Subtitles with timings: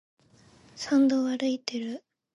[0.75, 2.03] 山道を歩いている。